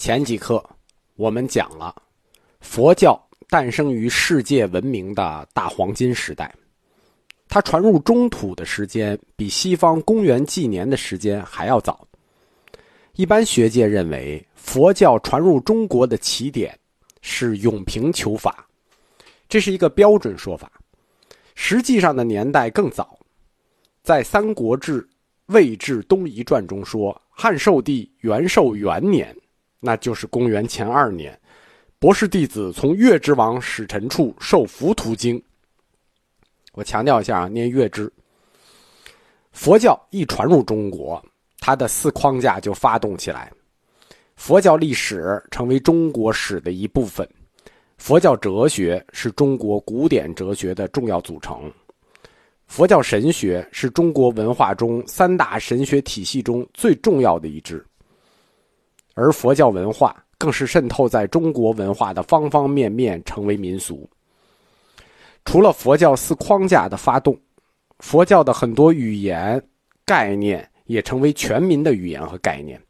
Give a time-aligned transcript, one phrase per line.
[0.00, 0.64] 前几课
[1.16, 1.94] 我们讲了，
[2.62, 6.50] 佛教诞生于世界文明的大黄金时代，
[7.50, 12.08] 它传入中土的时间比西方公元纪年的时间还要早。
[13.12, 16.74] 一般学界认为，佛教传入中国的起点
[17.20, 18.66] 是永平求法，
[19.50, 20.72] 这是一个标准说法。
[21.54, 23.18] 实际上的年代更早，
[24.02, 25.02] 在《三国志·
[25.48, 29.36] 魏志东夷传》中说，汉寿帝元寿元年。
[29.80, 31.36] 那就是公元前二年，
[31.98, 35.38] 博士弟子从月之王使臣处受《浮屠经》。
[36.74, 38.12] 我强调一下啊，念月之。
[39.52, 41.20] 佛教一传入中国，
[41.58, 43.50] 它的四框架就发动起来，
[44.36, 47.28] 佛教历史成为中国史的一部分，
[47.98, 51.72] 佛教哲学是中国古典哲学的重要组成，
[52.66, 57.84] 佛教神学是中国文化中三大神学体系中最重要的一支。
[59.20, 64.08] 而佛教文化更是渗透在中国文化的方方面面，成为民俗。
[65.44, 67.38] 除了佛教四框架的发动，
[67.98, 69.62] 佛教的很多语言
[70.06, 72.80] 概念也成为全民的语言和概念。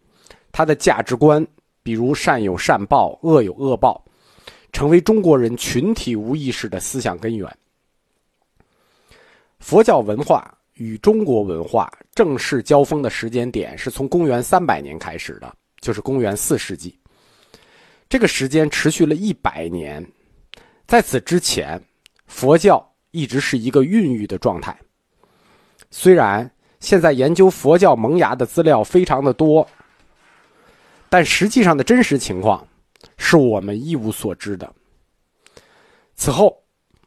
[0.52, 1.44] 它的价值观，
[1.82, 4.00] 比如善有善报，恶有恶报，
[4.70, 7.58] 成为中国人群体无意识的思想根源。
[9.58, 15.52] 佛教文化与中国文化正式交锋的时间点是从公元三百年开始的。
[15.80, 16.98] 就是公元四世纪，
[18.08, 20.06] 这个时间持续了一百年。
[20.86, 21.82] 在此之前，
[22.26, 24.78] 佛教一直是一个孕育的状态。
[25.90, 26.48] 虽然
[26.80, 29.66] 现在研究佛教萌芽的资料非常的多，
[31.08, 32.66] 但实际上的真实情况
[33.16, 34.70] 是我们一无所知的。
[36.14, 36.62] 此后，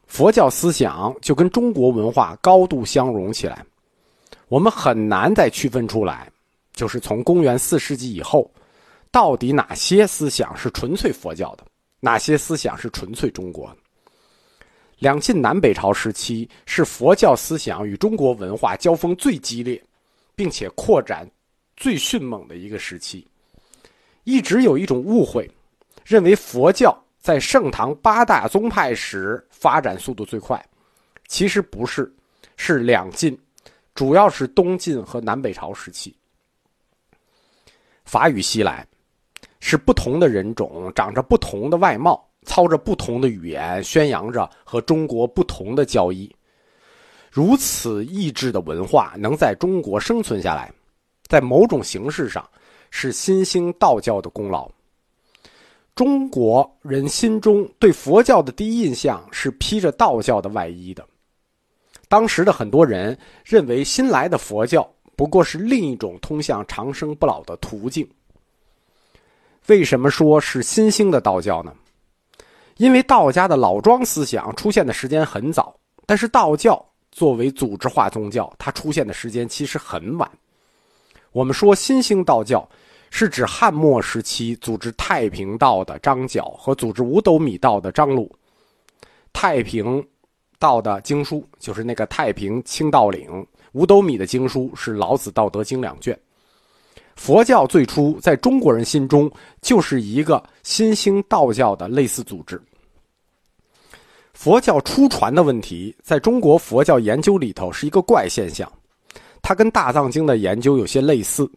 [0.08, 3.64] 佛教思想就跟中国文化高度相融起来，
[4.48, 6.32] 我们很难再区分出来，
[6.74, 8.50] 就是从公元四世纪以后。
[9.14, 11.64] 到底哪些思想是纯粹佛教的，
[12.00, 13.78] 哪些思想是纯粹中国的？
[14.98, 19.80] 两晋南北朝时期是佛教思想与中国文化交锋最激烈，
[20.36, 21.30] 并且扩展
[21.78, 23.28] 最迅猛的一个时期。
[24.24, 25.48] 一直有一种误会，
[26.04, 30.60] 认为佛教在盛唐八大宗派时发展速度最快，
[31.28, 32.12] 其实不是，
[32.58, 33.38] 是两晋，
[33.94, 36.16] 主要是东晋和南北朝时期。
[38.06, 38.84] 法语西来。
[39.66, 46.30] 是不同的人种，长着不同的外貌，操着不同的语言，宣扬着和中国不同的教义。
[47.32, 50.70] 如此异质的文化能在中国生存下来，
[51.28, 52.48] 在某种形式上
[52.92, 54.70] 是新兴道教的功劳。
[55.96, 61.08] 中国人心中对佛教的第一印象是披着道教的外衣的。
[62.10, 64.86] 当时的很多人认为，新来的佛教
[65.16, 68.06] 不过是另一种通向长生不老的途径。
[69.68, 71.74] 为什么说是新兴的道教呢？
[72.78, 75.76] 因为道家的老庄思想出现的时间很早，
[76.06, 80.30] 但是道教作为组织化宗教，它出现的时间其实很晚。
[81.32, 82.68] 我们说新兴道教，
[83.10, 88.30] 是指汉末时期组织太平道的张角和组织五斗米道的张鲁。
[89.32, 90.06] 太平
[90.60, 93.30] 道的经书就是那个《太平清道领》，
[93.72, 96.18] 五斗米的经书是《老子道德经》两卷。
[97.16, 99.32] 佛教最初在中国人心中
[99.62, 102.62] 就是一个新兴道教的类似组织。
[104.34, 108.70] 佛教初传的问题，在中国佛教研究里头是一个怪现象，
[109.42, 111.50] 它跟大藏经的研究有些类似。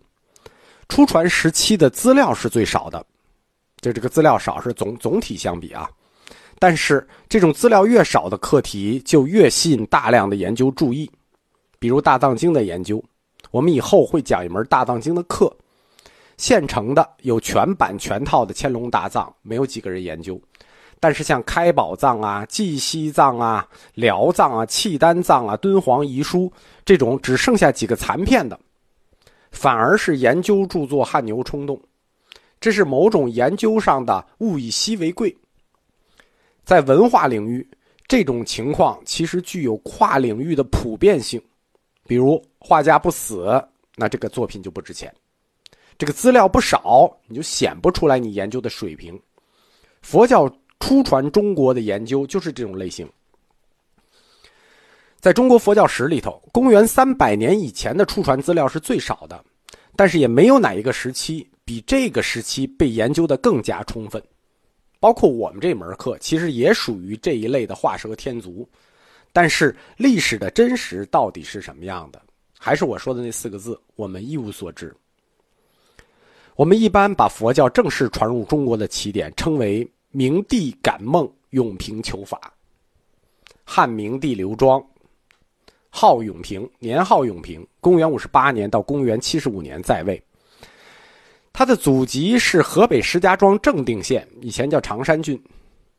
[0.88, 3.04] 初传时期的资料是最少的，
[3.80, 5.90] 就这个资料少是总总体相比啊，
[6.60, 11.10] 但是这种资料越少的课题就越吸引大量的研究注意，
[11.80, 13.02] 比如大藏经的研究。
[13.56, 15.50] 我们以后会讲一门大藏经的课，
[16.36, 20.38] 现成的有全版全套的乾隆大藏，没有几个人研究。
[21.00, 26.52] 但是像开宝藏啊、寂西藏啊、辽藏啊、契丹藏啊、敦煌遗书
[26.84, 28.60] 这种只剩下几个残片的，
[29.50, 31.80] 反而是研究著作汗牛充栋。
[32.60, 35.34] 这是某种研究上的物以稀为贵。
[36.62, 37.66] 在文化领域，
[38.06, 41.41] 这种情况其实具有跨领域的普遍性。
[42.06, 43.62] 比如画家不死，
[43.97, 45.10] 那这个作品就不值钱；
[45.98, 49.20] 这个资料不少，你就显不出来你研究的水平。
[50.03, 50.48] 佛教
[50.78, 53.08] 初传中国的研究就是这种类型。
[55.18, 59.44] 在中国佛教史里头，公元三百年以前的初传资料是最少的，
[59.97, 64.22] 但是也没有哪一个时期比这个时期被研究的更加充分。
[65.00, 68.68] 包括我们这门课，其实也属于这一类的画蛇添足。
[69.36, 72.18] 但是历史的真实到底是什么样的？
[72.59, 74.97] 还是我说的那四个字，我们一无所知。
[76.54, 82.50] 我们一般把佛教正式传入中国的起点称为明帝感梦永平求法。
[83.62, 84.83] 汉明帝刘庄，
[85.91, 90.24] 号永平，年号永平，公元五十八年到公元七十五年在位。
[91.53, 95.38] 他的祖籍是河北石家庄正定县，以前叫常山郡。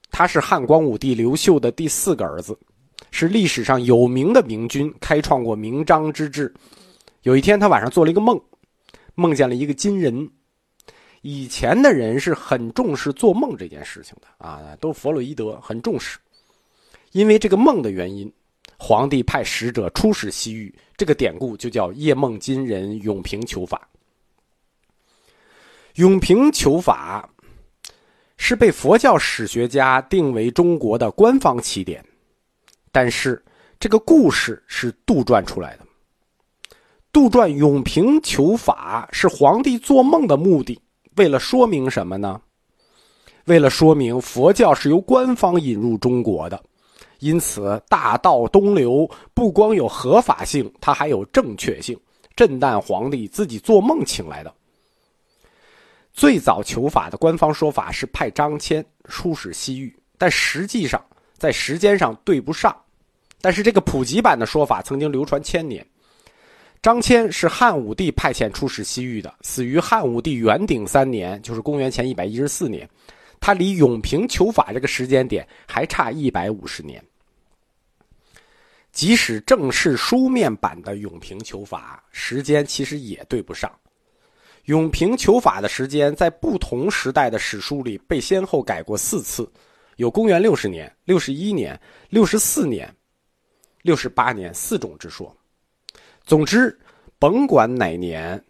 [0.10, 2.58] 他是汉光武帝刘秀的第四个儿子，
[3.20, 6.54] 是历史上有名的明君，开创过明章之治。
[7.24, 8.40] 有一天，他晚上做了一个梦，
[9.16, 10.30] 梦见了一个金人。
[11.24, 16.20] 以前的人是很重视做梦这件事情的啊，都弗洛伊德很重视。
[17.12, 18.32] 因为这个梦的原因，
[18.78, 23.90] 皇帝派使者出使西域，这个典故就叫夜梦金人永平求法。
[25.96, 27.28] 永平求法
[28.38, 32.06] 是被佛教史学家定为中国的官方起点，
[33.00, 33.40] 但是
[33.80, 35.86] 这个故事是杜撰出来的。
[37.12, 40.82] 杜撰永平求法是皇帝做梦的目的，
[41.16, 42.42] 为了说明什么呢？
[43.46, 46.60] 为了说明佛教是由官方引入中国的。
[47.20, 51.96] 因此，大道东流不光有合法性，它还有正确性。
[52.36, 54.52] 震旦皇帝自己做梦请来的。
[56.14, 61.00] 最早求法的官方说法是派张骞出使西域，但实际上
[61.38, 62.76] 在时间上对不上。
[63.48, 65.88] 但是这个普及版的说法曾经流传千年。
[66.82, 72.86] 张骞是汉武帝派遣出使西域的，死于汉武帝元鼎三年，就是公元前一百一十四年。
[73.40, 77.02] 他离永平求法这个时间点还差一百五十年。
[78.92, 83.72] 即使正式书面版的永平求法时间其实也对不上。
[84.66, 89.50] 永平求法的时间在不同时代的史书里被先后改过四次，
[89.96, 91.80] 有公元六十年、六十一年、
[92.10, 92.94] 六十四年、
[93.82, 95.36] 六十八年四种之说。
[96.26, 96.78] 总之，
[97.20, 98.44] 甭管哪年。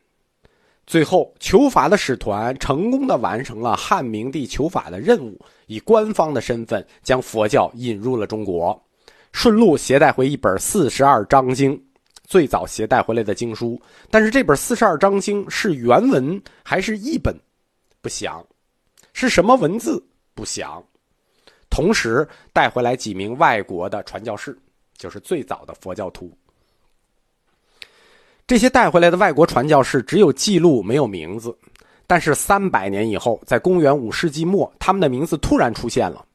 [0.85, 8.81] 最后，求法的使团成功的完成了汉明帝求法的任务，以官方的身份将佛教引入了中国，
[9.33, 11.77] 顺路携带回一本四十二章经，
[12.23, 13.77] 最早携带回来的经书。
[14.09, 17.37] 但是这本四十二章经是原文还是译本，
[18.01, 18.41] 不详；
[19.11, 20.01] 是什么文字，
[20.33, 20.81] 不详。
[21.69, 24.57] 同时带回来几名外国的传教士，
[24.97, 26.31] 就是最早的佛教徒。
[28.45, 31.55] 这些带回来的外国传教士只有记录没有名字，
[32.05, 36.25] 但是三百年以后，在公元五世纪末，他们的名字突然出现了，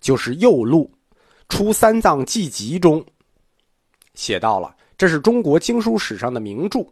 [0.00, 0.90] 就是右路，
[1.48, 3.04] 《出三藏记集》中
[4.14, 6.84] 写到了，这是中国经书史上的名著。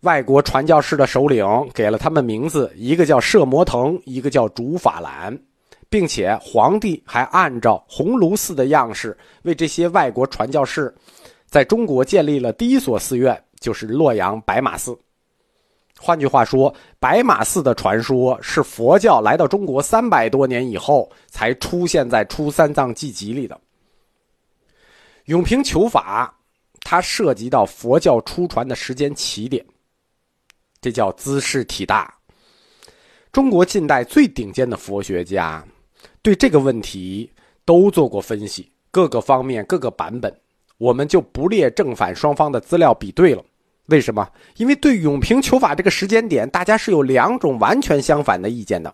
[0.00, 5.36] 外国传教士的首领给了他们名字，一个叫摄摩腾，一个叫竺法兰，
[5.88, 10.94] 并且皇帝还按照鸿胪寺的样式为这些外国传教士。
[11.46, 14.98] 在中国建立了第一所寺院，就是洛阳白马寺。
[15.98, 23.58] 换句话说，白马寺的传说是佛教来到中国三百多年以后才出现在《初三藏记集》里的。
[25.26, 26.36] 永平求法，
[26.80, 29.64] 它涉及到佛教出传的时间起点，
[30.80, 32.12] 这叫姿势体大。
[33.32, 35.66] 中国近代最顶尖的佛学家
[36.26, 37.30] 对这个问题
[37.64, 40.36] 都做过分析，各个方面、各个版本。
[40.76, 43.44] 我们就不列正反双方的资料比对了，
[43.84, 44.28] 为什么？
[44.56, 48.92] 因为对永平求法这个时间点，大家是有两种完全相反的意见的，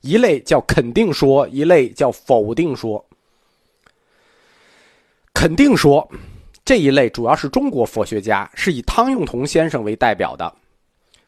[0.00, 3.04] 一类叫肯定说，一类叫否定说。
[5.34, 6.10] 肯定说
[6.64, 10.50] 这一类主要是中国佛学家，是以汤用彤先生为代表的；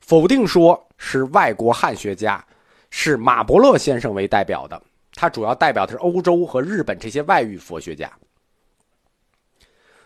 [0.00, 2.42] 否定说是外国汉学家，
[2.88, 4.82] 是马伯乐先生为代表的，
[5.16, 8.12] 它主要代表的是欧洲和日本这些外域佛学家。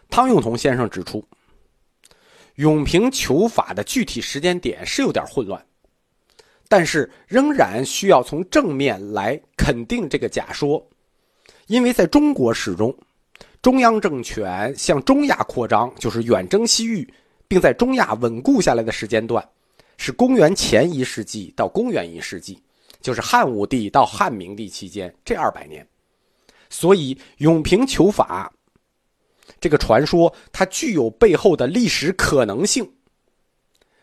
[0.08, 1.22] 汤用彤先生指出，
[2.54, 5.60] 永平求法的具体时间点是有点混乱，
[6.68, 10.88] 但是仍然需要从正面来肯定这个假说，
[11.66, 12.96] 因为在中国史中，
[13.62, 17.12] 中央政权向中亚扩张，就是远征西域，
[17.48, 19.46] 并在中亚稳固下来的时间段，
[19.96, 22.60] 是公元前一世纪到公元一世纪，
[23.00, 25.86] 就是汉武帝到汉明帝期间这二百年，
[26.68, 28.52] 所以永平求法。
[29.60, 32.88] 这个传说它具有背后的历史可能性，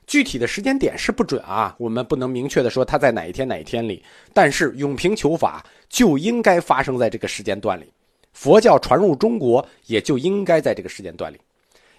[0.06, 4.04] 具体的时间点是不准啊，我们不能明确的说它在哪一天哪一天里。
[4.34, 7.92] 但是永平求法就应该发生在这个时间段里，
[8.34, 11.39] 佛教传入中国也就应该在这个时间段里。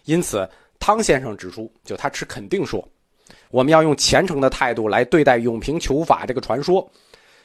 [0.05, 2.87] 因此，汤先生指出，就他持肯定说，
[3.51, 6.91] 我们要用虔诚的态度来对待永平求法这个传说，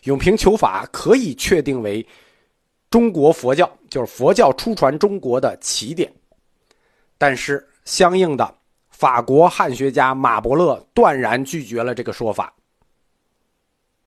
[0.04, 2.06] 永平求法可以确定为。
[2.90, 6.14] 中国佛教就是佛教出传中国的起点，
[7.18, 8.56] 但是相应的
[8.90, 12.54] 法国汉学家马伯乐断然拒绝了这个说法。